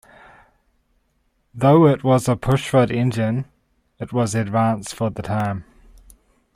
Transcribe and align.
Though 1.53 1.85
it 1.85 2.03
was 2.03 2.27
a 2.27 2.35
pushrod 2.35 2.89
engine, 2.89 3.45
it 3.99 4.11
was 4.11 4.33
advanced 4.33 4.95
for 4.95 5.11
the 5.11 5.21
time. 5.21 5.63